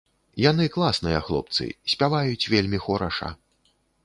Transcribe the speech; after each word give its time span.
Яны 0.43 0.65
класныя 0.75 1.19
хлопцы, 1.27 1.67
спяваюць 1.93 2.49
вельмі 2.55 2.81
хораша. 2.89 3.29